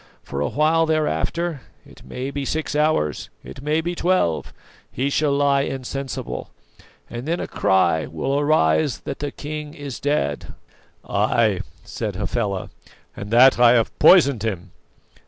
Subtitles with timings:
[0.23, 4.51] For a while thereafter it may be six hours, it may be twelve
[4.91, 6.49] he shall lie insensible,
[7.07, 10.55] and then a cry will arise that the king is dead!"
[11.07, 12.71] "Ay," said Hafela,
[13.15, 14.71] "and that I have poisoned him!"